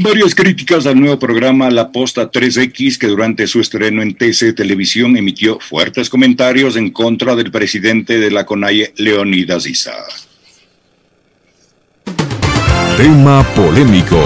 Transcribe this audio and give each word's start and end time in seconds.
Varias 0.00 0.32
críticas 0.32 0.86
al 0.86 1.00
nuevo 1.00 1.18
programa 1.18 1.72
La 1.72 1.90
Posta 1.90 2.30
3X 2.30 2.98
que 2.98 3.08
durante 3.08 3.48
su 3.48 3.58
estreno 3.58 4.00
en 4.00 4.14
TC 4.14 4.54
Televisión 4.54 5.16
emitió 5.16 5.58
fuertes 5.58 6.08
comentarios 6.08 6.76
en 6.76 6.90
contra 6.90 7.34
del 7.34 7.50
presidente 7.50 8.20
de 8.20 8.30
la 8.30 8.46
CONAIE, 8.46 8.92
Leonidas 8.96 9.66
Isa. 9.66 9.96
Tema 12.96 13.42
polémico. 13.56 14.22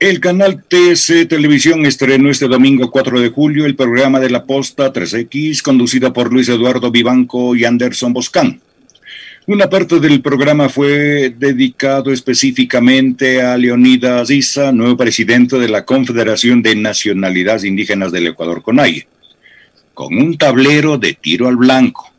El 0.00 0.18
canal 0.18 0.64
TC 0.64 1.28
Televisión 1.28 1.86
estrenó 1.86 2.28
este 2.28 2.48
domingo 2.48 2.90
4 2.90 3.20
de 3.20 3.28
julio 3.28 3.66
el 3.66 3.76
programa 3.76 4.18
de 4.18 4.30
La 4.30 4.46
Posta 4.46 4.92
3X 4.92 5.62
conducido 5.62 6.12
por 6.12 6.32
Luis 6.32 6.48
Eduardo 6.48 6.90
Vivanco 6.90 7.54
y 7.54 7.64
Anderson 7.64 8.12
Boscán. 8.12 8.60
Una 9.48 9.70
parte 9.70 9.98
del 9.98 10.20
programa 10.20 10.68
fue 10.68 11.30
dedicado 11.30 12.12
específicamente 12.12 13.40
a 13.40 13.56
Leonidas 13.56 14.28
Issa, 14.28 14.72
nuevo 14.72 14.94
presidente 14.94 15.58
de 15.58 15.70
la 15.70 15.86
Confederación 15.86 16.62
de 16.62 16.76
Nacionalidades 16.76 17.64
Indígenas 17.64 18.12
del 18.12 18.26
Ecuador, 18.26 18.60
CONAIE, 18.60 19.08
con 19.94 20.18
un 20.18 20.36
tablero 20.36 20.98
de 20.98 21.14
tiro 21.14 21.48
al 21.48 21.56
blanco 21.56 22.12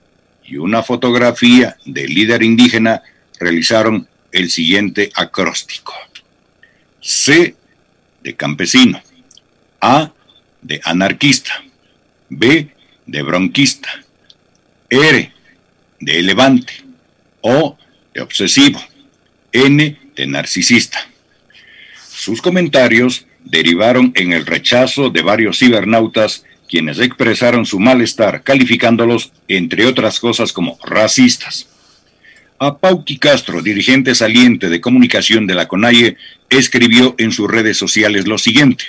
y 0.43 0.57
una 0.57 0.81
fotografía 0.81 1.77
del 1.85 2.15
líder 2.15 2.41
indígena, 2.41 3.03
realizaron 3.39 4.07
el 4.31 4.49
siguiente 4.49 5.11
acróstico. 5.13 5.93
C 6.99 7.55
de 8.23 8.35
campesino, 8.35 9.03
A 9.81 10.11
de 10.63 10.81
anarquista, 10.83 11.63
B 12.29 12.69
de 13.05 13.21
bronquista, 13.21 14.03
R 14.89 15.31
de 15.99 16.21
levante, 16.23 16.88
o 17.41 17.77
de 18.13 18.21
obsesivo, 18.21 18.79
N 19.51 19.97
de 20.15 20.27
narcisista. 20.27 20.99
Sus 22.11 22.41
comentarios 22.41 23.25
derivaron 23.45 24.11
en 24.15 24.33
el 24.33 24.45
rechazo 24.45 25.09
de 25.09 25.21
varios 25.21 25.59
cibernautas 25.59 26.43
quienes 26.69 26.99
expresaron 26.99 27.65
su 27.65 27.79
malestar 27.79 28.43
calificándolos, 28.43 29.31
entre 29.47 29.85
otras 29.87 30.19
cosas, 30.19 30.53
como 30.53 30.77
racistas. 30.83 31.67
A 32.59 32.77
Pauqui 32.77 33.17
Castro, 33.17 33.61
dirigente 33.61 34.13
saliente 34.13 34.69
de 34.69 34.81
comunicación 34.81 35.47
de 35.47 35.55
la 35.55 35.67
CONAIE, 35.67 36.17
escribió 36.49 37.15
en 37.17 37.31
sus 37.31 37.49
redes 37.49 37.77
sociales 37.77 38.27
lo 38.27 38.37
siguiente. 38.37 38.85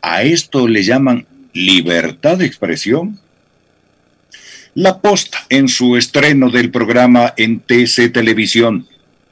¿A 0.00 0.22
esto 0.22 0.66
le 0.66 0.82
llaman 0.82 1.26
libertad 1.52 2.38
de 2.38 2.46
expresión? 2.46 3.20
La 4.74 5.00
Posta, 5.00 5.46
en 5.48 5.68
su 5.68 5.96
estreno 5.96 6.48
del 6.48 6.70
programa 6.70 7.34
en 7.36 7.60
TC 7.60 8.12
Televisión, 8.12 8.86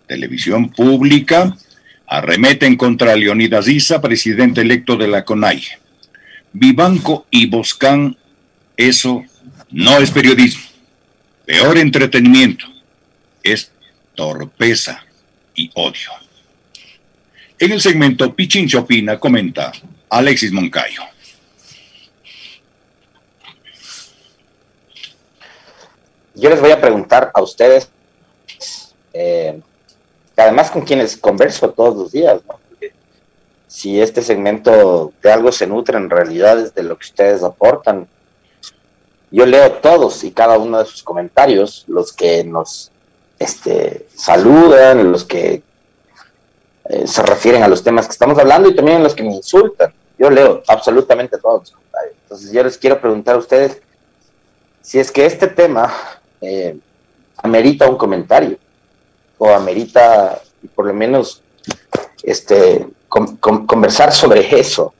televisión 0.08 0.70
pública, 0.70 1.56
arremeten 2.08 2.77
contra 2.77 3.14
Leonidas 3.14 3.69
Issa, 3.69 4.00
presidente 4.00 4.62
electo 4.62 4.97
de 4.97 5.06
la 5.06 5.25
CONAI. 5.25 5.62
Vivanco 6.53 7.27
y 7.30 7.47
Boscán, 7.47 8.17
eso 8.77 9.25
no 9.70 9.98
es 9.98 10.11
periodismo. 10.11 10.62
Peor 11.47 11.78
entretenimiento 11.78 12.67
es 13.42 13.70
torpeza 14.17 15.05
y 15.55 15.70
odio. 15.75 16.11
En 17.61 17.73
el 17.73 17.80
segmento 17.80 18.34
Pichincha 18.34 18.78
Opina 18.78 19.19
comenta 19.19 19.70
Alexis 20.11 20.50
Moncayo. 20.50 21.02
Yo 26.39 26.50
les 26.50 26.61
voy 26.61 26.70
a 26.70 26.81
preguntar 26.81 27.31
a 27.34 27.42
ustedes, 27.42 27.91
eh, 29.12 29.61
además 30.36 30.70
con 30.70 30.83
quienes 30.83 31.17
converso 31.17 31.70
todos 31.70 31.97
los 31.97 32.12
días, 32.12 32.41
si 33.67 34.00
este 34.00 34.22
segmento 34.22 35.12
de 35.22 35.30
algo 35.30 35.53
se 35.53 35.67
nutre 35.67 35.98
en 35.98 36.08
realidad 36.08 36.58
es 36.58 36.75
de 36.75 36.83
lo 36.83 36.97
que 36.97 37.06
ustedes 37.06 37.42
aportan. 37.42 38.08
Yo 39.30 39.45
leo 39.45 39.73
todos 39.73 40.24
y 40.24 40.30
cada 40.30 40.58
uno 40.58 40.79
de 40.79 40.86
sus 40.86 41.02
comentarios, 41.02 41.85
los 41.86 42.13
que 42.13 42.45
nos 42.45 42.90
este, 43.39 44.07
saludan, 44.14 45.13
los 45.13 45.24
que 45.24 45.63
eh, 46.89 47.07
se 47.07 47.23
refieren 47.23 47.63
a 47.63 47.68
los 47.68 47.84
temas 47.84 48.07
que 48.07 48.13
estamos 48.13 48.39
hablando 48.39 48.70
y 48.70 48.74
también 48.74 49.02
los 49.02 49.14
que 49.14 49.23
me 49.23 49.34
insultan. 49.34 49.92
Yo 50.18 50.30
leo 50.30 50.63
absolutamente 50.67 51.36
todos 51.36 51.61
los 51.61 51.70
comentarios. 51.73 52.14
Entonces 52.23 52.52
yo 52.52 52.63
les 52.64 52.79
quiero 52.79 53.01
preguntar 53.01 53.34
a 53.34 53.39
ustedes 53.39 53.83
si 54.80 54.98
es 54.98 55.13
que 55.13 55.27
este 55.27 55.48
tema 55.48 55.92
eh, 56.41 56.77
amerita 57.37 57.89
un 57.89 57.97
comentario 57.97 58.59
o 59.39 59.49
amerita 59.51 60.41
por 60.75 60.87
lo 60.87 60.95
menos 60.95 61.43
este, 62.23 62.87
conversar 63.09 64.13
sobre 64.13 64.59
eso. 64.59 64.93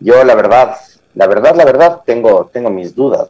Yo 0.00 0.22
la 0.24 0.34
verdad, 0.34 0.76
la 1.14 1.26
verdad, 1.26 1.56
la 1.56 1.64
verdad, 1.64 2.00
tengo, 2.04 2.50
tengo 2.52 2.70
mis 2.70 2.94
dudas, 2.94 3.28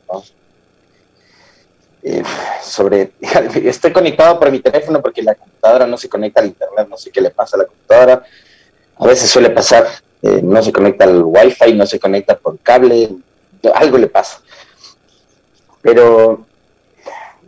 eh, 2.02 2.22
sobre, 2.62 3.12
estoy 3.64 3.92
conectado 3.92 4.38
por 4.38 4.50
mi 4.50 4.60
teléfono 4.60 5.00
porque 5.00 5.22
la 5.22 5.34
computadora 5.34 5.86
no 5.86 5.96
se 5.96 6.08
conecta 6.08 6.40
al 6.40 6.48
internet, 6.48 6.86
no 6.88 6.98
sé 6.98 7.10
qué 7.10 7.20
le 7.20 7.30
pasa 7.30 7.56
a 7.56 7.60
la 7.60 7.66
computadora. 7.66 8.22
A 8.96 9.06
veces 9.06 9.30
suele 9.30 9.50
pasar, 9.50 9.86
eh, 10.22 10.40
no 10.42 10.62
se 10.62 10.72
conecta 10.72 11.04
al 11.04 11.22
wifi, 11.24 11.72
no 11.74 11.86
se 11.86 11.98
conecta 11.98 12.36
por 12.36 12.58
cable, 12.58 13.10
algo 13.74 13.98
le 13.98 14.06
pasa. 14.08 14.40
Pero 15.80 16.46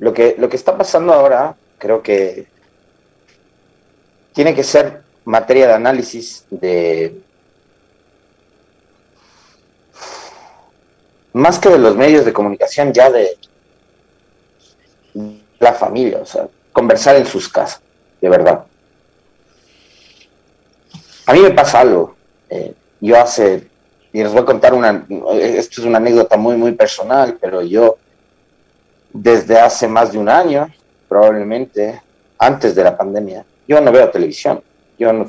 lo 0.06 0.14
que, 0.14 0.36
lo 0.38 0.48
que 0.48 0.54
está 0.54 0.78
pasando 0.78 1.12
ahora, 1.12 1.56
creo 1.78 2.00
que 2.00 2.46
tiene 4.32 4.54
que 4.54 4.62
ser 4.62 5.02
materia 5.24 5.66
de 5.66 5.72
análisis 5.72 6.44
de 6.48 7.20
más 11.32 11.58
que 11.58 11.70
de 11.70 11.78
los 11.80 11.96
medios 11.96 12.24
de 12.24 12.32
comunicación, 12.32 12.92
ya 12.92 13.10
de 13.10 13.36
la 15.58 15.72
familia, 15.72 16.20
o 16.22 16.24
sea, 16.24 16.46
conversar 16.72 17.16
en 17.16 17.26
sus 17.26 17.48
casas, 17.48 17.82
de 18.20 18.28
verdad. 18.28 18.64
A 21.26 21.32
mí 21.32 21.40
me 21.40 21.50
pasa 21.50 21.80
algo. 21.80 22.14
Eh, 22.48 22.74
yo 23.00 23.18
hace, 23.18 23.68
y 24.12 24.22
les 24.22 24.30
voy 24.30 24.42
a 24.42 24.44
contar 24.44 24.72
una, 24.72 25.04
esto 25.32 25.80
es 25.80 25.86
una 25.86 25.98
anécdota 25.98 26.36
muy, 26.36 26.54
muy 26.56 26.72
personal, 26.72 27.36
pero 27.40 27.62
yo 27.62 27.98
desde 29.22 29.58
hace 29.58 29.88
más 29.88 30.12
de 30.12 30.18
un 30.18 30.28
año, 30.28 30.68
probablemente 31.08 32.02
antes 32.38 32.74
de 32.74 32.84
la 32.84 32.96
pandemia, 32.96 33.44
yo 33.66 33.80
no 33.80 33.90
veo 33.90 34.10
televisión. 34.10 34.62
Yo 34.98 35.12
no, 35.12 35.26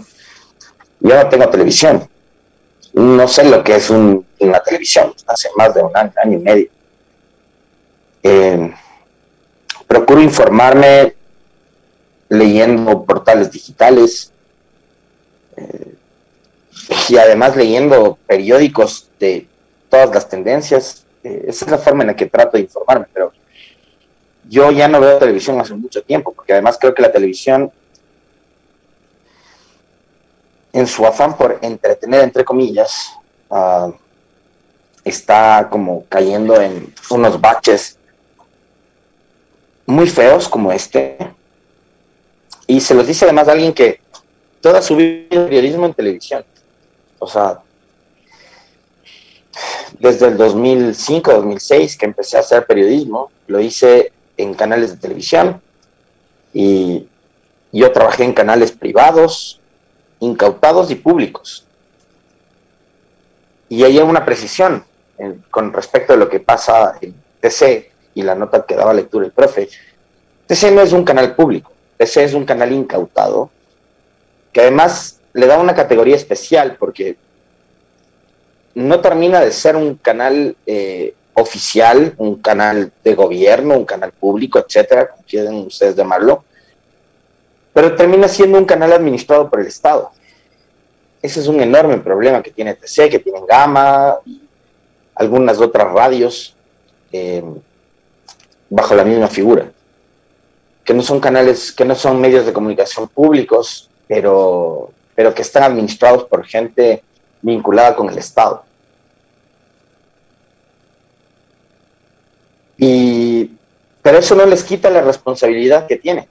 yo 0.99 1.15
no 1.15 1.29
tengo 1.29 1.49
televisión. 1.49 2.07
No 2.93 3.27
sé 3.27 3.43
lo 3.49 3.63
que 3.63 3.75
es 3.75 3.89
una 3.89 4.59
televisión, 4.63 5.13
hace 5.27 5.49
más 5.55 5.73
de 5.73 5.83
un 5.83 5.95
año, 5.95 6.11
año 6.23 6.37
y 6.37 6.41
medio. 6.41 6.69
Eh, 8.23 8.73
procuro 9.87 10.21
informarme 10.21 11.15
leyendo 12.29 13.03
portales 13.03 13.51
digitales 13.51 14.33
eh, 15.55 15.95
y 17.09 17.17
además 17.17 17.55
leyendo 17.55 18.17
periódicos 18.25 19.09
de 19.19 19.47
todas 19.89 20.13
las 20.13 20.27
tendencias. 20.27 21.05
Eh, 21.23 21.45
esa 21.47 21.65
es 21.65 21.71
la 21.71 21.77
forma 21.77 22.03
en 22.03 22.07
la 22.07 22.15
que 22.15 22.25
trato 22.25 22.57
de 22.57 22.63
informarme, 22.63 23.05
pero 23.13 23.31
yo 24.49 24.71
ya 24.71 24.87
no 24.87 24.99
veo 24.99 25.17
televisión 25.17 25.59
hace 25.59 25.73
mucho 25.73 26.01
tiempo, 26.03 26.33
porque 26.33 26.53
además 26.53 26.77
creo 26.79 26.93
que 26.93 27.01
la 27.01 27.11
televisión, 27.11 27.71
en 30.73 30.87
su 30.87 31.05
afán 31.05 31.35
por 31.37 31.59
entretener, 31.61 32.21
entre 32.21 32.45
comillas, 32.45 33.13
ah, 33.49 33.91
está 35.03 35.67
como 35.69 36.05
cayendo 36.07 36.59
en 36.61 36.93
unos 37.09 37.39
baches 37.39 37.97
muy 39.85 40.07
feos 40.07 40.47
como 40.49 40.71
este. 40.71 41.17
Y 42.67 42.81
se 42.81 42.93
los 42.93 43.07
dice 43.07 43.25
además 43.25 43.47
alguien 43.47 43.73
que 43.73 44.01
toda 44.59 44.81
su 44.81 44.95
vida 44.95 45.45
periodismo 45.45 45.85
en 45.85 45.93
televisión. 45.93 46.45
O 47.19 47.27
sea, 47.27 47.61
desde 49.97 50.27
el 50.27 50.37
2005, 50.37 51.33
2006 51.33 51.97
que 51.97 52.05
empecé 52.05 52.37
a 52.37 52.41
hacer 52.41 52.67
periodismo, 52.67 53.31
lo 53.47 53.59
hice 53.59 54.11
en 54.37 54.53
canales 54.53 54.91
de 54.91 54.97
televisión 54.97 55.61
y 56.53 57.07
yo 57.71 57.91
trabajé 57.91 58.23
en 58.23 58.33
canales 58.33 58.71
privados, 58.71 59.59
incautados 60.19 60.89
y 60.91 60.95
públicos. 60.95 61.65
Y 63.69 63.83
hay 63.83 63.97
una 63.99 64.25
precisión 64.25 64.85
con 65.51 65.73
respecto 65.73 66.13
a 66.13 66.17
lo 66.17 66.29
que 66.29 66.39
pasa 66.39 66.97
en 67.01 67.13
TC 67.41 67.91
y 68.15 68.21
la 68.21 68.35
nota 68.35 68.65
que 68.65 68.75
daba 68.75 68.93
lectura 68.93 69.25
el 69.25 69.31
profe. 69.31 69.69
TC 70.47 70.71
no 70.71 70.81
es 70.81 70.93
un 70.93 71.03
canal 71.03 71.35
público, 71.35 71.71
TC 71.97 72.17
es 72.17 72.33
un 72.33 72.45
canal 72.45 72.71
incautado, 72.71 73.49
que 74.53 74.61
además 74.61 75.19
le 75.33 75.45
da 75.45 75.59
una 75.59 75.75
categoría 75.75 76.15
especial 76.15 76.77
porque 76.79 77.17
no 78.73 79.01
termina 79.01 79.41
de 79.41 79.51
ser 79.51 79.75
un 79.75 79.95
canal 79.95 80.55
eh, 80.65 81.13
oficial, 81.37 82.15
un 82.17 82.37
canal 82.41 82.91
de 83.03 83.13
gobierno, 83.13 83.75
un 83.75 83.85
canal 83.85 84.11
público, 84.11 84.57
etcétera, 84.57 85.07
como 85.09 85.23
quieren 85.23 85.55
ustedes 85.67 85.95
llamarlo, 85.95 86.43
pero 87.73 87.95
termina 87.95 88.27
siendo 88.27 88.57
un 88.57 88.65
canal 88.65 88.91
administrado 88.91 89.47
por 89.49 89.59
el 89.59 89.67
Estado. 89.67 90.09
Ese 91.21 91.39
es 91.39 91.47
un 91.47 91.61
enorme 91.61 91.99
problema 91.99 92.41
que 92.41 92.51
tiene 92.51 92.73
TC, 92.73 93.09
que 93.09 93.19
tiene 93.19 93.41
Gama 93.47 94.17
y 94.25 94.41
algunas 95.13 95.59
otras 95.59 95.91
radios 95.91 96.55
eh, 97.11 97.43
bajo 98.69 98.95
la 98.95 99.03
misma 99.03 99.27
figura, 99.27 99.71
que 100.83 100.93
no 100.93 101.03
son 101.03 101.19
canales, 101.19 101.71
que 101.71 101.85
no 101.85 101.93
son 101.93 102.19
medios 102.19 102.47
de 102.47 102.53
comunicación 102.53 103.07
públicos, 103.07 103.91
pero, 104.07 104.91
pero 105.13 105.35
que 105.35 105.43
están 105.43 105.63
administrados 105.63 106.23
por 106.23 106.45
gente 106.45 107.03
vinculada 107.43 107.95
con 107.95 108.09
el 108.09 108.17
Estado. 108.17 108.63
Y, 112.77 113.51
pero 114.01 114.19
eso 114.19 114.35
no 114.35 114.45
les 114.45 114.63
quita 114.63 114.89
la 114.89 115.01
responsabilidad 115.01 115.87
que 115.87 115.97
tienen. 115.97 116.27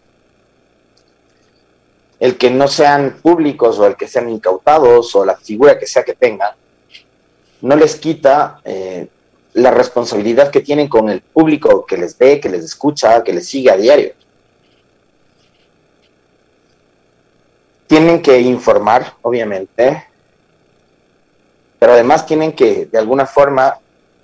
El 2.19 2.39
que 2.39 2.51
no 2.51 2.69
sean 2.69 3.19
públicos 3.21 3.79
o 3.79 3.87
el 3.87 3.97
que 3.97 4.09
sean 4.09 4.31
incautados 4.31 5.15
o 5.15 5.25
la 5.25 5.37
figura 5.37 5.79
que 5.79 5.87
sea 5.87 6.03
que 6.03 6.15
tengan, 6.15 6.53
no 7.61 7.77
les 7.77 7.97
quita 7.97 8.61
eh, 8.65 9.09
la 9.55 9.71
responsabilidad 9.71 10.51
que 10.51 10.61
tienen 10.61 10.89
con 10.89 11.09
el 11.09 11.21
público 11.21 11.85
que 11.85 11.97
les 11.97 12.17
ve, 12.17 12.41
que 12.41 12.49
les 12.49 12.65
escucha, 12.65 13.23
que 13.23 13.33
les 13.33 13.47
sigue 13.47 13.71
a 13.71 13.77
diario. 13.77 14.13
Tienen 17.87 18.21
que 18.21 18.41
informar, 18.41 19.15
obviamente, 19.23 20.05
pero 21.79 21.93
además 21.93 22.27
tienen 22.27 22.53
que 22.53 22.87
de 22.87 22.99
alguna 22.99 23.27
forma 23.27 23.79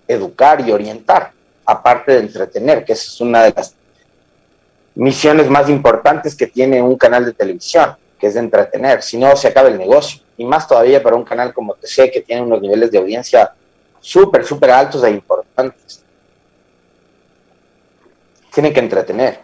educar 0.09 0.67
y 0.67 0.73
orientar 0.73 1.33
aparte 1.65 2.13
de 2.13 2.19
entretener, 2.19 2.85
que 2.85 2.93
es 2.93 3.21
una 3.21 3.45
de 3.45 3.53
las 3.55 3.75
misiones 4.95 5.49
más 5.49 5.69
importantes 5.69 6.35
que 6.35 6.47
tiene 6.47 6.83
un 6.83 6.97
canal 6.97 7.25
de 7.25 7.33
televisión, 7.33 7.97
que 8.19 8.27
es 8.27 8.37
entretener, 8.37 9.03
si 9.03 9.19
no 9.19 9.35
se 9.37 9.49
acaba 9.49 9.69
el 9.69 9.79
negocio. 9.79 10.23
Y 10.37 10.45
más 10.45 10.67
todavía 10.67 11.03
para 11.03 11.17
un 11.17 11.25
canal 11.25 11.53
como 11.53 11.75
TC, 11.75 12.11
que 12.11 12.23
tiene 12.23 12.43
unos 12.43 12.61
niveles 12.61 12.91
de 12.91 12.99
audiencia 12.99 13.53
súper, 14.01 14.45
súper 14.45 14.71
altos 14.71 15.05
e 15.05 15.11
importantes. 15.11 16.03
Tiene 18.53 18.73
que 18.73 18.81
entretener 18.81 19.41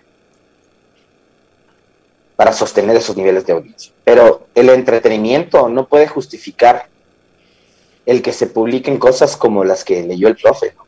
para 2.36 2.52
sostener 2.52 2.96
esos 2.96 3.16
niveles 3.16 3.44
de 3.46 3.52
audiencia. 3.52 3.92
Pero 4.04 4.46
el 4.54 4.68
entretenimiento 4.70 5.68
no 5.68 5.88
puede 5.88 6.06
justificar 6.06 6.88
el 8.06 8.22
que 8.22 8.32
se 8.32 8.46
publiquen 8.46 8.98
cosas 8.98 9.36
como 9.36 9.64
las 9.64 9.84
que 9.84 10.02
leyó 10.02 10.28
el 10.28 10.36
profe. 10.36 10.72
¿no? 10.76 10.87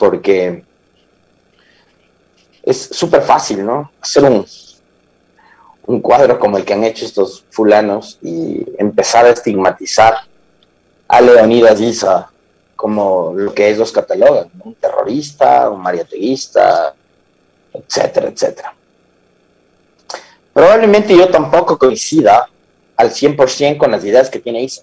Porque 0.00 0.64
es 2.62 2.88
súper 2.90 3.20
fácil, 3.20 3.66
¿no? 3.66 3.92
Hacer 4.00 4.24
un, 4.24 4.46
un 5.84 6.00
cuadro 6.00 6.38
como 6.38 6.56
el 6.56 6.64
que 6.64 6.72
han 6.72 6.84
hecho 6.84 7.04
estos 7.04 7.44
fulanos 7.50 8.18
y 8.22 8.64
empezar 8.78 9.26
a 9.26 9.30
estigmatizar 9.30 10.14
a 11.06 11.20
Leonidas 11.20 11.78
Isa 11.80 12.30
como 12.74 13.34
lo 13.36 13.52
que 13.52 13.68
ellos 13.68 13.92
catalogan, 13.92 14.50
un 14.64 14.74
terrorista, 14.74 15.68
un 15.68 15.82
mariateguista, 15.82 16.94
etcétera, 17.74 18.28
etcétera. 18.28 18.74
Probablemente 20.54 21.14
yo 21.14 21.28
tampoco 21.28 21.76
coincida 21.76 22.48
al 22.96 23.10
100% 23.10 23.76
con 23.76 23.90
las 23.90 24.02
ideas 24.02 24.30
que 24.30 24.38
tiene 24.38 24.62
Isa. 24.62 24.82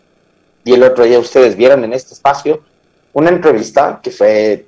Y 0.64 0.74
el 0.74 0.84
otro 0.84 1.06
día 1.06 1.18
ustedes 1.18 1.56
vieron 1.56 1.84
en 1.84 1.94
este 1.94 2.14
espacio 2.14 2.62
una 3.14 3.30
entrevista 3.30 4.00
que 4.04 4.12
fue 4.12 4.68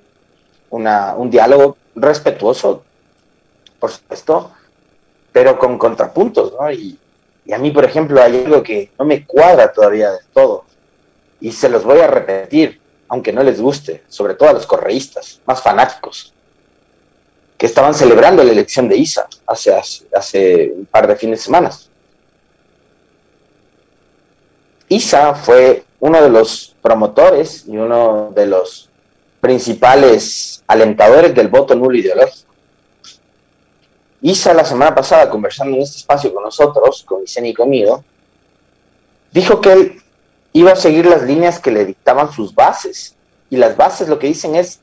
un 0.72 1.30
diálogo 1.30 1.78
respetuoso, 1.96 2.84
por 3.80 3.92
supuesto, 3.92 4.52
pero 5.32 5.58
con 5.58 5.78
contrapuntos, 5.78 6.54
¿no? 6.60 6.72
Y, 6.72 6.98
a 7.52 7.58
mí, 7.58 7.72
por 7.72 7.84
ejemplo, 7.84 8.22
hay 8.22 8.44
algo 8.46 8.62
que 8.62 8.92
no 9.00 9.06
me 9.06 9.26
cuadra 9.26 9.74
todavía 9.74 10.12
del 10.12 10.26
todo, 10.34 10.66
y 11.42 11.52
se 11.52 11.68
los 11.68 11.84
voy 11.84 12.00
a 12.00 12.08
repetir, 12.08 12.80
aunque 13.08 13.34
no 13.34 13.42
les 13.42 13.60
guste, 13.60 14.04
sobre 14.08 14.36
todo 14.36 14.50
a 14.50 14.54
los 14.54 14.68
correístas 14.68 15.42
más 15.46 15.62
fanáticos, 15.62 16.32
que 17.58 17.66
estaban 17.66 17.96
celebrando 17.96 18.44
la 18.44 18.52
elección 18.52 18.88
de 18.88 18.98
Isa 18.98 19.28
hace, 19.48 19.74
hace, 19.74 20.06
hace 20.14 20.72
un 20.76 20.86
par 20.86 21.08
de 21.08 21.16
fines 21.16 21.40
de 21.40 21.44
semana. 21.44 21.72
Isa 24.88 25.34
fue 25.34 25.84
uno 26.00 26.22
de 26.22 26.30
los 26.30 26.76
promotores 26.82 27.66
y 27.68 27.78
uno 27.78 28.32
de 28.34 28.46
los 28.46 28.89
principales 29.42 30.64
alentadores 30.68 31.34
del 31.34 31.48
voto 31.48 31.76
nulo 31.76 31.98
ideológico. 31.98 32.54
Isa 34.22 34.54
la 34.54 34.66
semana 34.66 34.94
pasada, 34.94 35.30
conversando 35.30 35.76
en 35.78 35.84
este 35.84 35.98
espacio 35.98 36.34
con 36.34 36.44
nosotros, 36.44 37.04
con 37.08 37.22
Vicente 37.22 37.50
y 37.50 37.54
conmigo, 37.54 38.04
dijo 39.32 39.62
que 39.62 39.72
él 39.72 40.02
iba 40.52 40.72
a 40.72 40.76
seguir 40.76 41.06
las 41.06 41.24
líneas 41.24 41.60
que 41.60 41.72
le 41.72 41.86
dictaban 41.86 42.32
sus 42.32 42.54
bases. 42.54 43.16
Y 43.50 43.58
las 43.58 43.78
bases 43.78 44.10
lo 44.10 44.20
que 44.20 44.28
dicen 44.28 44.56
es, 44.56 44.82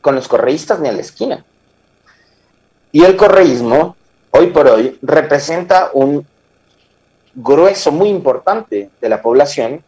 con 0.00 0.14
los 0.14 0.28
correístas 0.28 0.80
ni 0.80 0.88
a 0.88 0.92
la 0.92 1.00
esquina. 1.00 1.44
Y 2.90 3.04
el 3.04 3.16
correísmo, 3.16 3.96
hoy 4.30 4.48
por 4.48 4.66
hoy, 4.66 4.98
representa 5.02 5.90
un 5.92 6.26
grueso 7.34 7.92
muy 7.92 8.08
importante 8.08 8.90
de 9.00 9.08
la 9.08 9.20
población 9.20 9.82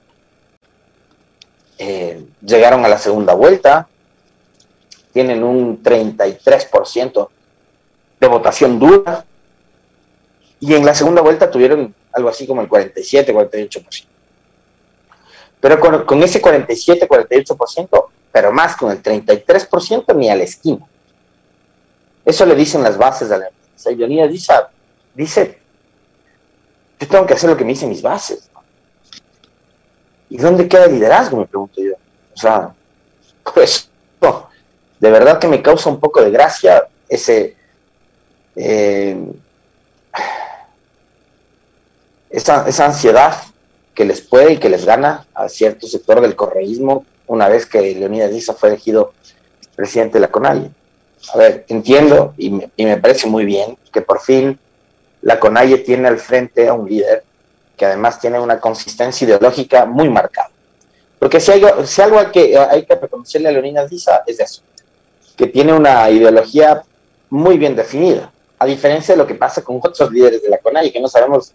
eh, 1.79 2.25
llegaron 2.41 2.85
a 2.85 2.89
la 2.89 2.99
segunda 2.99 3.35
vuelta, 3.35 3.89
tienen 5.13 5.43
un 5.43 5.83
33% 5.83 7.29
de 8.21 8.27
votación 8.27 8.79
dura, 8.79 9.25
y 10.61 10.75
en 10.75 10.85
la 10.85 10.95
segunda 10.95 11.23
vuelta 11.23 11.51
tuvieron 11.51 11.95
algo 12.13 12.29
así 12.29 12.47
como 12.47 12.63
el 12.63 12.69
47, 12.69 13.35
48%. 13.35 14.05
Pero 15.61 16.07
con, 16.07 16.23
ese 16.23 16.41
47, 16.41 17.09
48%, 17.09 18.05
pero 18.33 18.53
más 18.53 18.77
con 18.77 18.91
el 18.91 19.03
33%, 19.03 20.15
ni 20.15 20.31
a 20.31 20.37
la 20.37 20.45
esquina. 20.45 20.87
Eso 22.25 22.47
le 22.47 22.55
dicen 22.55 22.83
las 22.83 22.99
bases 22.99 23.29
de 23.29 23.39
la 23.39 23.49
empresa. 23.49 24.29
dice, 24.29 24.53
dice, 25.15 25.59
yo 27.01 27.09
tengo 27.09 27.27
que 27.27 27.35
hacer 27.35 27.51
lo 27.51 27.57
que 27.57 27.65
me 27.65 27.73
dicen 27.73 27.89
mis 27.89 28.03
bases. 28.03 28.51
¿Y 30.29 30.39
dónde 30.39 30.69
queda 30.69 30.87
el 30.87 30.95
liderazgo? 30.95 31.39
Me 31.39 31.47
pregunto 31.47 31.81
yo. 31.81 31.93
O 32.35 32.37
sea, 32.37 32.75
pues, 33.55 33.89
no, 34.21 34.49
de 34.99 35.11
verdad 35.11 35.39
que 35.39 35.49
me 35.49 35.63
causa 35.63 35.91
un 35.91 36.01
poco 36.01 36.23
de 36.23 36.31
gracia 36.31 36.87
ese... 37.09 37.57
Eh, 38.57 39.17
esa, 42.31 42.69
esa, 42.69 42.87
ansiedad 42.87 43.35
que 43.95 44.05
les 44.05 44.21
puede 44.21 44.55
y 44.55 44.57
que 44.59 44.69
les 44.69 44.85
gana 44.85 45.27
a 45.35 45.49
cierto 45.49 45.87
sector 45.87 46.21
del 46.21 46.35
correísmo 46.35 47.05
una 47.27 47.49
vez 47.49 47.67
que 47.67 47.95
Leonidas 47.95 48.31
Díaz 48.31 48.55
fue 48.59 48.71
elegido 48.71 49.13
presidente 49.75 50.15
de 50.15 50.21
la 50.21 50.31
CONAIE. 50.31 50.71
A 51.33 51.39
ver, 51.39 51.65
entiendo 51.69 52.35
y 52.37 52.51
me, 52.51 52.71
y 52.77 52.85
me 52.85 52.97
parece 52.97 53.27
muy 53.27 53.45
bien 53.45 53.77
que 53.93 54.01
por 54.01 54.21
fin 54.21 54.59
la 55.23 55.39
CONAIE 55.39 55.79
tiene 55.79 56.09
al 56.09 56.19
frente 56.19 56.69
a 56.69 56.75
un 56.75 56.89
líder 56.89 57.25
que 57.77 57.87
además 57.87 58.19
tiene 58.19 58.41
una 58.41 58.61
consistencia 58.61 59.25
ideológica 59.27 59.85
muy 59.85 60.09
marcada. 60.09 60.51
Porque 61.19 61.41
si, 61.41 61.53
hay, 61.53 61.63
si 61.85 62.03
algo 62.03 62.19
hay 62.19 62.27
que, 62.27 62.59
hay 62.59 62.85
que 62.85 62.95
reconocerle 62.95 63.49
a 63.49 63.53
Leonidas 63.53 63.91
Diza 63.91 64.23
es 64.27 64.41
eso, 64.41 64.63
que 65.37 65.47
tiene 65.47 65.73
una 65.73 66.09
ideología 66.11 66.83
muy 67.31 67.59
bien 67.59 67.77
definida, 67.77 68.31
a 68.59 68.67
diferencia 68.67 69.15
de 69.15 69.19
lo 69.19 69.27
que 69.27 69.35
pasa 69.35 69.63
con 69.63 69.79
otros 69.83 70.11
líderes 70.11 70.43
de 70.43 70.49
la 70.49 70.59
CONAI, 70.59 70.93
que 70.93 71.01
no 71.01 71.09
sabemos 71.09 71.53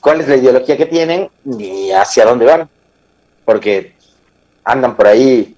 cuál 0.00 0.20
es 0.20 0.28
la 0.28 0.36
ideología 0.36 0.76
que 0.76 0.86
tienen 0.86 1.30
ni 1.44 1.90
hacia 1.92 2.24
dónde 2.24 2.44
van, 2.44 2.68
porque 3.44 3.94
andan 4.64 4.96
por 4.96 5.06
ahí 5.06 5.56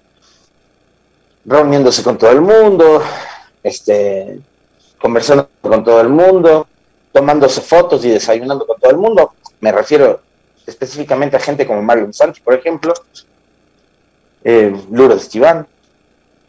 reuniéndose 1.44 2.02
con 2.02 2.18
todo 2.18 2.30
el 2.30 2.40
mundo, 2.40 3.02
este, 3.62 4.40
conversando 5.00 5.48
con 5.60 5.84
todo 5.84 6.00
el 6.00 6.08
mundo, 6.08 6.66
tomándose 7.16 7.62
fotos 7.62 8.04
y 8.04 8.10
desayunando 8.10 8.66
con 8.66 8.78
todo 8.78 8.90
el 8.90 8.98
mundo, 8.98 9.32
me 9.60 9.72
refiero 9.72 10.20
específicamente 10.66 11.34
a 11.34 11.40
gente 11.40 11.66
como 11.66 11.80
Mario 11.80 12.12
Santi, 12.12 12.42
por 12.42 12.52
ejemplo, 12.52 12.92
eh, 14.44 14.76
Lourdes 14.90 15.22
Estiván, 15.22 15.66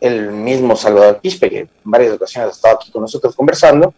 el 0.02 0.30
mismo 0.34 0.76
Salvador 0.76 1.22
Quispe, 1.22 1.50
que 1.50 1.60
en 1.60 1.70
varias 1.86 2.16
ocasiones 2.16 2.50
ha 2.50 2.52
estado 2.52 2.76
aquí 2.76 2.92
con 2.92 3.02
nosotros 3.02 3.34
conversando, 3.34 3.94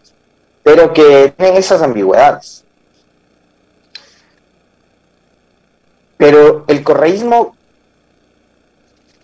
pero 0.62 0.94
que 0.94 1.34
tienen 1.36 1.58
esas 1.58 1.82
ambigüedades. 1.82 2.64
Pero 6.18 6.66
el 6.68 6.84
correísmo 6.84 7.56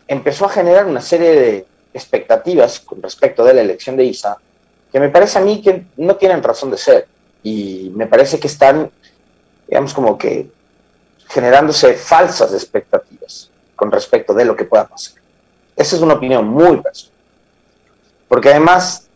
empezó 0.08 0.46
a 0.46 0.50
generar 0.50 0.88
una 0.88 1.02
serie 1.02 1.30
de 1.30 1.68
expectativas 1.94 2.80
con 2.80 3.04
respecto 3.04 3.44
de 3.44 3.54
la 3.54 3.62
elección 3.62 3.96
de 3.98 4.06
ISA, 4.06 4.36
que 4.92 5.00
me 5.00 5.10
parece 5.10 5.38
a 5.38 5.42
mí 5.42 5.62
que 5.62 5.86
no 5.98 6.16
tienen 6.16 6.42
razón 6.42 6.72
de 6.72 6.78
ser 6.78 7.08
y 7.46 7.92
me 7.96 8.08
parece 8.08 8.40
que 8.40 8.48
están 8.48 8.92
digamos, 9.68 9.94
como 9.94 10.18
que 10.18 10.50
generándose 11.28 11.94
falsas 11.94 12.54
expectativas 12.54 13.50
con 13.76 13.92
respecto 13.92 14.34
de 14.34 14.46
lo 14.46 14.56
que 14.56 14.66
pueda 14.66 14.88
pasar. 14.88 15.16
Esa 15.76 15.96
es 15.96 16.02
una 16.02 16.14
opinión 16.16 16.48
muy 16.48 16.78
personal. 16.82 17.14
Porque 18.28 18.50
además, 18.50 19.08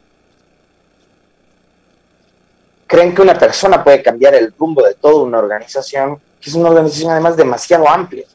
creen 2.87 3.15
que 3.15 3.21
una 3.21 3.37
persona 3.37 3.83
puede 3.83 4.03
cambiar 4.03 4.35
el 4.35 4.53
rumbo 4.57 4.83
de 4.83 4.93
toda 4.95 5.23
una 5.23 5.39
organización, 5.39 6.19
que 6.39 6.49
es 6.49 6.55
una 6.55 6.69
organización 6.69 7.11
además 7.11 7.37
demasiado 7.37 7.87
amplia, 7.87 8.25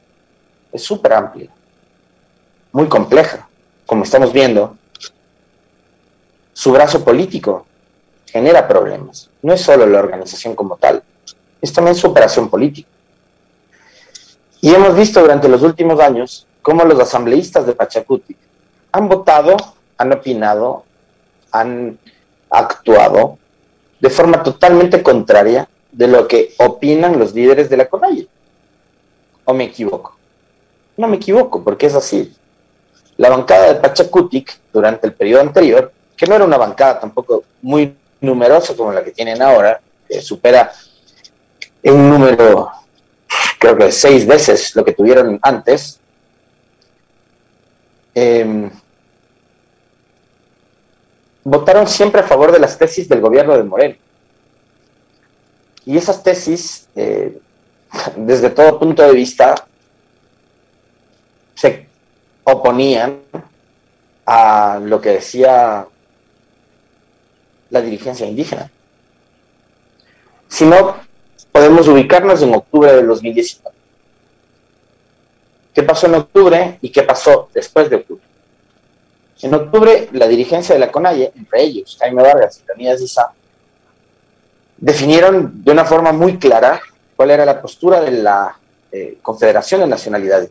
es 0.71 0.83
súper 0.83 1.13
amplia, 1.13 1.49
muy 2.71 2.87
compleja, 2.87 3.47
como 3.85 4.03
estamos 4.03 4.33
viendo. 4.33 4.75
Su 6.53 6.71
brazo 6.71 7.03
político 7.03 7.65
genera 8.35 8.67
problemas, 8.67 9.29
no 9.41 9.53
es 9.53 9.61
solo 9.61 9.85
la 9.85 9.99
organización 9.99 10.57
como 10.57 10.75
tal, 10.75 11.01
es 11.61 11.71
también 11.71 11.95
su 11.95 12.07
operación 12.07 12.49
política. 12.49 12.89
Y 14.59 14.73
hemos 14.73 14.93
visto 14.93 15.21
durante 15.21 15.47
los 15.47 15.61
últimos 15.61 16.01
años 16.01 16.45
cómo 16.61 16.83
los 16.83 16.99
asambleístas 16.99 17.65
de 17.65 17.71
Pachacuti 17.71 18.35
han 18.91 19.07
votado, 19.07 19.55
han 19.97 20.11
opinado, 20.11 20.83
han 21.49 21.97
actuado 22.49 23.37
de 24.01 24.09
forma 24.09 24.43
totalmente 24.43 25.01
contraria 25.01 25.69
de 25.93 26.07
lo 26.09 26.27
que 26.27 26.55
opinan 26.57 27.17
los 27.17 27.33
líderes 27.33 27.69
de 27.69 27.77
la 27.77 27.85
CONAIE. 27.85 28.27
¿O 29.45 29.53
me 29.53 29.63
equivoco? 29.63 30.17
No 30.97 31.07
me 31.07 31.15
equivoco, 31.15 31.63
porque 31.63 31.85
es 31.85 31.95
así. 31.95 32.35
La 33.15 33.29
bancada 33.29 33.71
de 33.71 33.79
Pachacutic 33.79 34.59
durante 34.73 35.07
el 35.07 35.13
periodo 35.13 35.39
anterior, 35.39 35.93
que 36.17 36.27
no 36.27 36.35
era 36.35 36.43
una 36.43 36.57
bancada 36.57 36.99
tampoco 36.99 37.45
muy 37.61 37.95
numerosa 38.25 38.75
como 38.75 38.91
la 38.91 39.03
que 39.03 39.11
tienen 39.11 39.41
ahora, 39.41 39.79
que 40.07 40.21
supera 40.21 40.71
un 41.83 42.09
número, 42.09 42.71
creo 43.59 43.77
que 43.77 43.91
seis 43.91 44.25
veces 44.25 44.75
lo 44.75 44.83
que 44.83 44.93
tuvieron 44.93 45.39
antes, 45.41 45.99
eh, 48.15 48.69
votaron 51.43 51.87
siempre 51.87 52.21
a 52.21 52.27
favor 52.27 52.51
de 52.51 52.59
las 52.59 52.77
tesis 52.77 53.07
del 53.07 53.21
gobierno 53.21 53.55
de 53.55 53.63
Moreno. 53.63 53.95
Y 55.85 55.97
esas 55.97 56.23
tesis, 56.23 56.87
eh, 56.95 57.39
desde 58.17 58.49
todo 58.49 58.79
punto 58.79 59.03
de 59.03 59.13
vista, 59.13 59.55
se 61.53 61.87
oponían 62.43 63.19
a 64.25 64.79
lo 64.81 64.99
que 64.99 65.09
decía 65.11 65.87
la 67.75 67.81
dirigencia 67.81 68.25
indígena. 68.25 68.71
Si 70.47 70.65
no, 70.65 70.95
podemos 71.51 71.87
ubicarnos 71.87 72.41
en 72.41 72.55
octubre 72.55 72.93
del 72.93 73.07
2019. 73.07 73.75
¿Qué 75.73 75.83
pasó 75.83 76.07
en 76.07 76.15
octubre 76.15 76.79
y 76.81 76.89
qué 76.89 77.03
pasó 77.03 77.49
después 77.53 77.89
de 77.89 77.97
octubre? 77.97 78.23
En 79.41 79.53
octubre, 79.53 80.07
la 80.13 80.27
dirigencia 80.27 80.73
de 80.73 80.79
la 80.79 80.91
CONAIE, 80.91 81.33
entre 81.35 81.63
ellos 81.63 81.97
Jaime 81.99 82.23
Vargas 82.23 82.61
y 82.63 82.67
Leonidas 82.67 83.01
Isa, 83.01 83.33
definieron 84.77 85.63
de 85.63 85.71
una 85.71 85.83
forma 85.83 86.13
muy 86.13 86.39
clara 86.39 86.79
cuál 87.15 87.31
era 87.31 87.45
la 87.45 87.61
postura 87.61 87.99
de 87.99 88.11
la 88.11 88.57
eh, 88.91 89.17
Confederación 89.21 89.81
de 89.81 89.87
Nacionalidades. 89.87 90.49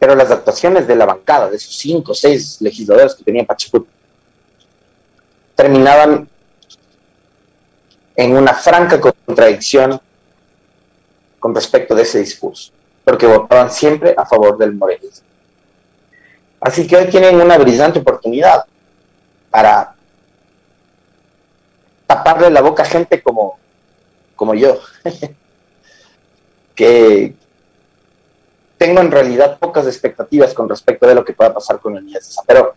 Pero 0.00 0.16
las 0.16 0.32
actuaciones 0.32 0.88
de 0.88 0.96
la 0.96 1.06
bancada, 1.06 1.48
de 1.48 1.56
esos 1.56 1.76
cinco 1.76 2.10
o 2.10 2.14
seis 2.14 2.60
legisladores 2.60 3.14
que 3.14 3.22
tenían 3.22 3.46
Pachacuti, 3.46 3.88
terminaban 5.54 6.28
en 8.16 8.36
una 8.36 8.54
franca 8.54 9.00
contradicción 9.00 10.00
con 11.38 11.54
respecto 11.54 11.94
de 11.94 12.02
ese 12.02 12.18
discurso 12.18 12.72
porque 13.10 13.26
votaban 13.26 13.70
siempre 13.70 14.14
a 14.16 14.24
favor 14.24 14.56
del 14.56 14.74
morenismo. 14.74 15.26
Así 16.60 16.86
que 16.86 16.96
hoy 16.96 17.08
tienen 17.08 17.40
una 17.40 17.58
brillante 17.58 17.98
oportunidad 17.98 18.64
para 19.50 19.94
taparle 22.06 22.50
la 22.50 22.60
boca 22.60 22.82
a 22.82 22.86
gente 22.86 23.20
como, 23.22 23.58
como 24.36 24.54
yo, 24.54 24.78
que 26.76 27.34
tengo 28.80 29.02
en 29.02 29.10
realidad 29.10 29.58
pocas 29.58 29.86
expectativas 29.86 30.54
con 30.54 30.66
respecto 30.66 31.06
de 31.06 31.14
lo 31.14 31.22
que 31.22 31.34
pueda 31.34 31.52
pasar 31.52 31.78
con 31.80 31.92
Leonidas 31.92 32.34
pero 32.46 32.74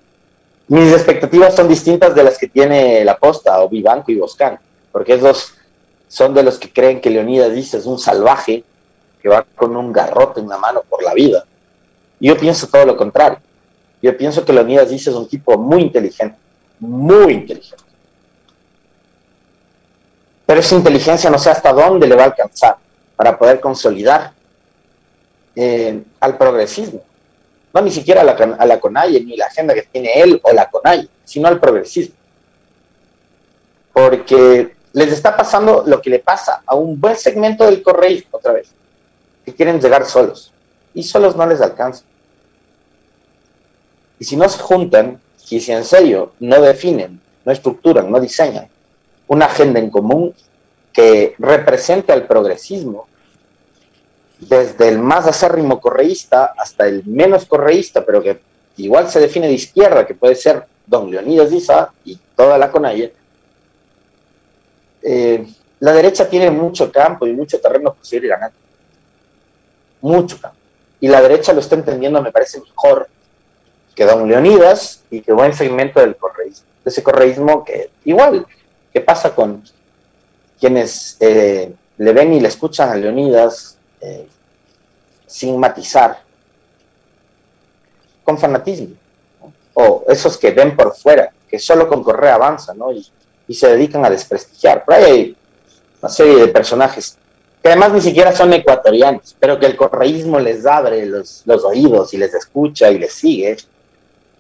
mis 0.68 0.92
expectativas 0.92 1.56
son 1.56 1.70
distintas 1.70 2.14
de 2.14 2.26
las 2.26 2.38
que 2.38 2.50
tiene 2.50 3.06
la 3.06 3.18
Posta 3.18 3.62
o 3.62 3.70
Vivanco 3.70 4.12
y 4.12 4.18
Boscan, 4.18 4.60
porque 4.92 5.14
esos 5.14 5.54
son 6.10 6.34
de 6.34 6.44
los 6.44 6.60
que 6.60 6.74
creen 6.74 7.00
que 7.00 7.10
Leonidas 7.10 7.54
dice 7.54 7.78
es 7.78 7.86
un 7.86 7.98
salvaje 7.98 8.66
que 9.22 9.30
va 9.30 9.46
con 9.56 9.78
un 9.78 9.94
garrote 9.94 10.42
en 10.42 10.50
la 10.50 10.58
mano 10.58 10.84
por 10.90 11.02
la 11.02 11.14
vida. 11.14 11.46
Yo 12.20 12.38
pienso 12.38 12.68
todo 12.68 12.86
lo 12.86 12.98
contrario. 12.98 13.40
Yo 14.02 14.18
pienso 14.18 14.44
que 14.44 14.52
Leonidas 14.52 14.90
dice 14.90 15.10
es 15.10 15.16
un 15.16 15.30
tipo 15.30 15.58
muy 15.58 15.84
inteligente, 15.84 16.38
muy 16.80 17.32
inteligente. 17.32 17.84
Pero 20.46 20.60
esa 20.60 20.76
inteligencia 20.76 21.30
no 21.30 21.40
sé 21.40 21.50
hasta 21.50 21.72
dónde 21.72 22.08
le 22.08 22.16
va 22.16 22.24
a 22.24 22.26
alcanzar 22.26 22.76
para 23.16 23.38
poder 23.38 23.62
consolidar 23.62 24.34
eh, 25.56 26.04
al 26.20 26.38
progresismo. 26.38 27.02
No 27.74 27.82
ni 27.82 27.92
siquiera 27.92 28.22
a 28.22 28.24
la, 28.24 28.34
a 28.34 29.06
ni 29.08 29.36
la 29.36 29.46
agenda 29.48 29.74
que 29.74 29.84
tiene 29.84 30.22
él 30.22 30.40
o 30.44 30.52
la 30.54 30.70
CONAIE, 30.70 31.08
sino 31.24 31.48
al 31.48 31.60
progresismo. 31.60 32.16
Porque 33.92 34.76
les 34.94 35.12
está 35.12 35.36
pasando 35.36 35.84
lo 35.86 36.02
que 36.02 36.10
le 36.10 36.20
pasa 36.20 36.62
a 36.66 36.76
un 36.76 37.00
buen 37.00 37.16
segmento 37.16 37.66
del 37.66 37.82
correísmo 37.82 38.30
otra 38.38 38.54
vez 38.54 38.70
que 39.44 39.54
quieren 39.54 39.82
llegar 39.82 40.06
solos 40.06 40.54
y 40.94 41.04
solos 41.04 41.36
no 41.36 41.46
les 41.46 41.62
alcanza. 41.62 42.04
Y 44.20 44.26
si 44.26 44.38
no 44.38 44.48
se 44.48 44.60
juntan 44.60 45.20
y 45.50 45.60
si 45.60 45.72
en 45.72 45.84
serio 45.84 46.34
no 46.40 46.62
definen, 46.62 47.20
no 47.44 47.52
estructuran, 47.52 48.10
no 48.10 48.20
diseñan 48.20 48.70
una 49.28 49.46
agenda 49.46 49.80
en 49.80 49.90
común 49.90 50.34
que 50.92 51.36
represente 51.40 52.14
al 52.14 52.28
progresismo, 52.28 53.08
desde 54.40 54.90
el 54.90 55.00
más 55.00 55.28
acérrimo 55.28 55.80
correísta 55.80 56.54
hasta 56.58 56.88
el 56.88 57.04
menos 57.06 57.46
correísta, 57.46 58.04
pero 58.06 58.22
que 58.22 58.40
igual 58.78 59.10
se 59.10 59.20
define 59.20 59.48
de 59.48 59.54
izquierda, 59.54 60.06
que 60.06 60.16
puede 60.16 60.36
ser 60.36 60.66
don 60.86 61.10
Leonidas 61.10 61.50
Diza 61.50 61.92
y 62.04 62.20
toda 62.36 62.58
la 62.58 62.72
Conalle, 62.72 63.14
eh, 65.02 65.46
la 65.80 65.94
derecha 65.94 66.30
tiene 66.30 66.50
mucho 66.50 66.92
campo 66.92 67.28
y 67.28 67.34
mucho 67.34 67.60
terreno 67.60 67.96
seguir 68.02 68.30
ganando 68.30 68.64
mucho 70.04 70.38
Y 71.00 71.08
la 71.08 71.22
derecha 71.22 71.54
lo 71.54 71.62
está 71.62 71.76
entendiendo, 71.76 72.22
me 72.22 72.32
parece 72.32 72.60
mejor 72.60 73.08
que 73.96 74.06
don 74.06 74.28
Leonidas 74.28 75.04
y 75.10 75.22
que 75.22 75.32
buen 75.32 75.54
segmento 75.54 76.00
del 76.00 76.16
correísmo. 76.16 76.68
De 76.84 76.90
ese 76.90 77.02
correísmo 77.02 77.64
que 77.64 77.90
igual, 78.06 78.46
¿qué 78.92 79.00
pasa 79.02 79.34
con 79.34 79.64
quienes 80.60 81.18
eh, 81.20 81.74
le 81.98 82.14
ven 82.14 82.34
y 82.34 82.42
le 82.42 82.50
escuchan 82.50 82.90
a 82.90 82.96
Leonidas 82.96 83.78
eh, 84.04 84.28
sin 85.26 85.58
matizar? 85.60 86.22
Con 88.24 88.38
fanatismo. 88.38 88.96
O 89.74 90.04
esos 90.08 90.38
que 90.38 90.52
ven 90.52 90.76
por 90.76 90.96
fuera, 90.96 91.32
que 91.50 91.58
solo 91.58 91.88
con 91.88 92.04
Correa 92.04 92.36
avanza, 92.36 92.74
¿no? 92.74 92.92
Y, 92.92 93.06
y 93.48 93.54
se 93.54 93.70
dedican 93.70 94.06
a 94.06 94.10
desprestigiar. 94.10 94.86
Por 94.86 94.94
ahí 94.94 95.04
hay 95.04 95.38
una 96.02 96.10
serie 96.10 96.36
de 96.36 96.48
personajes 96.48 97.18
que 97.64 97.70
además 97.70 97.94
ni 97.94 98.02
siquiera 98.02 98.36
son 98.36 98.52
ecuatorianos, 98.52 99.38
pero 99.40 99.58
que 99.58 99.66
el 99.66 99.78
correísmo 99.78 100.38
les 100.38 100.66
abre 100.66 101.06
los, 101.06 101.46
oídos 101.46 102.14
y 102.14 102.18
les 102.18 102.34
escucha 102.34 102.92
y 102.92 103.00
les 103.00 103.14
sigue, 103.14 103.56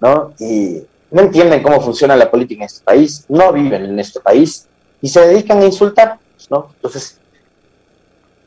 ¿no? 0.01 0.33
Y 0.39 0.81
no 1.09 1.21
entienden 1.21 1.63
cómo 1.63 1.79
funciona 1.79 2.17
la 2.17 2.29
política 2.29 2.63
en 2.63 2.65
este 2.65 2.83
país, 2.83 3.23
no 3.29 3.53
viven 3.53 3.85
en 3.85 3.97
este 3.97 4.19
país 4.19 4.67
y 5.01 5.07
se 5.07 5.25
dedican 5.25 5.59
a 5.59 5.65
insultar, 5.65 6.19
¿no? 6.49 6.71
Entonces, 6.75 7.17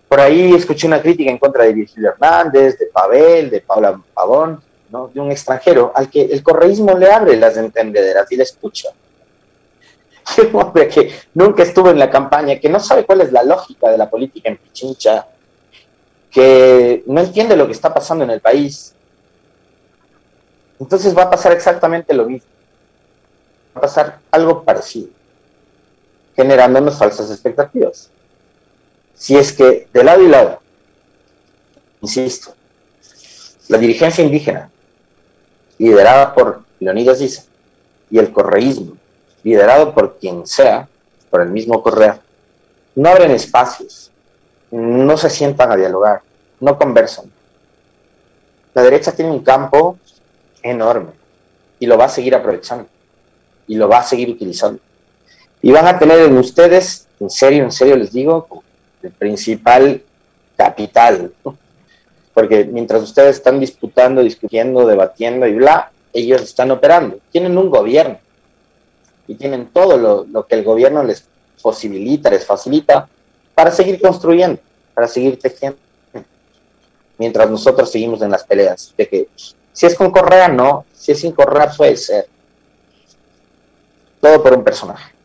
por 0.08 0.20
ahí 0.20 0.54
escuché 0.54 0.86
una 0.86 1.02
crítica 1.02 1.30
en 1.30 1.38
contra 1.38 1.64
de 1.64 1.72
Virgilio 1.72 2.10
Hernández, 2.10 2.78
de 2.78 2.86
Pavel, 2.86 3.50
de 3.50 3.60
Paula 3.60 4.00
Pavón, 4.14 4.60
¿no? 4.90 5.08
De 5.08 5.20
un 5.20 5.30
extranjero 5.32 5.92
al 5.94 6.08
que 6.08 6.22
el 6.22 6.42
correísmo 6.42 6.96
le 6.96 7.10
abre 7.10 7.36
las 7.36 7.56
entendederas 7.56 8.30
y 8.30 8.36
le 8.36 8.44
escucha 8.44 8.90
un 10.52 10.60
hombre 10.60 10.88
que 10.88 11.12
nunca 11.34 11.62
estuvo 11.62 11.90
en 11.90 11.98
la 11.98 12.10
campaña, 12.10 12.58
que 12.58 12.68
no 12.68 12.80
sabe 12.80 13.04
cuál 13.04 13.20
es 13.20 13.32
la 13.32 13.42
lógica 13.42 13.90
de 13.90 13.98
la 13.98 14.08
política 14.08 14.48
en 14.48 14.56
Pichincha, 14.56 15.26
que 16.30 17.02
no 17.06 17.20
entiende 17.20 17.56
lo 17.56 17.66
que 17.66 17.72
está 17.72 17.92
pasando 17.92 18.24
en 18.24 18.30
el 18.30 18.40
país. 18.40 18.94
Entonces 20.78 21.16
va 21.16 21.22
a 21.22 21.30
pasar 21.30 21.52
exactamente 21.52 22.12
lo 22.12 22.26
mismo. 22.26 22.48
Va 23.74 23.78
a 23.78 23.82
pasar 23.82 24.18
algo 24.30 24.62
parecido, 24.62 25.08
generándonos 26.34 26.98
falsas 26.98 27.30
expectativas. 27.30 28.10
Si 29.16 29.36
es 29.36 29.52
que 29.52 29.88
de 29.92 30.04
lado 30.04 30.22
y 30.22 30.28
lado, 30.28 30.60
insisto, 32.02 32.54
la 33.68 33.78
dirigencia 33.78 34.22
indígena, 34.22 34.70
liderada 35.78 36.34
por 36.34 36.62
Leonidas 36.78 37.18
Diza, 37.18 37.42
y 38.10 38.18
el 38.18 38.32
correísmo, 38.32 38.96
liderado 39.42 39.94
por 39.94 40.18
quien 40.18 40.46
sea, 40.46 40.88
por 41.30 41.40
el 41.40 41.50
mismo 41.50 41.82
Correa, 41.82 42.20
no 42.94 43.08
abren 43.08 43.30
espacios, 43.30 44.10
no 44.70 45.16
se 45.16 45.30
sientan 45.30 45.72
a 45.72 45.76
dialogar, 45.76 46.22
no 46.60 46.78
conversan. 46.78 47.30
La 48.74 48.82
derecha 48.82 49.12
tiene 49.12 49.30
un 49.30 49.42
campo 49.42 49.98
enorme 50.62 51.10
y 51.78 51.86
lo 51.86 51.96
va 51.96 52.04
a 52.04 52.10
seguir 52.10 52.34
aprovechando. 52.34 52.88
y 53.68 53.74
lo 53.74 53.88
va 53.88 53.98
a 53.98 54.04
seguir 54.04 54.30
utilizando. 54.30 54.80
Y 55.60 55.72
van 55.72 55.88
a 55.88 55.98
tener 55.98 56.20
en 56.20 56.38
ustedes, 56.38 57.08
en 57.18 57.28
serio, 57.28 57.64
en 57.64 57.72
serio 57.72 57.96
les 57.96 58.12
digo, 58.12 58.46
principal 59.12 60.02
capital, 60.56 61.32
porque 62.34 62.64
mientras 62.64 63.02
ustedes 63.02 63.36
están 63.36 63.60
disputando, 63.60 64.22
discutiendo, 64.22 64.86
debatiendo 64.86 65.46
y 65.46 65.54
bla, 65.54 65.90
ellos 66.12 66.42
están 66.42 66.70
operando. 66.70 67.18
Tienen 67.30 67.56
un 67.56 67.70
gobierno 67.70 68.18
y 69.26 69.34
tienen 69.34 69.68
todo 69.68 70.26
lo, 70.26 70.46
que 70.46 70.54
el 70.54 70.64
gobierno 70.64 71.02
les 71.02 71.26
posibilita, 71.62 72.30
les 72.30 72.44
facilita 72.44 73.08
para 73.54 73.70
seguir 73.70 74.00
construyendo, 74.00 74.60
para 74.94 75.08
seguir 75.08 75.38
tejiendo. 75.38 75.78
Mientras 77.18 77.50
nosotros 77.50 77.90
seguimos 77.90 78.20
en 78.22 78.30
las 78.30 78.44
peleas 78.44 78.92
de 78.96 79.08
que 79.08 79.28
si 79.72 79.86
es 79.86 79.94
con 79.94 80.10
Correa, 80.10 80.48
no, 80.48 80.84
si 80.92 81.12
es 81.12 81.20
sin 81.20 81.32
Correa, 81.32 81.70
puede 81.76 81.96
ser. 81.96 82.28
Todo 84.20 84.42
por 84.42 84.54
un 84.54 84.64
personaje. 84.64 85.15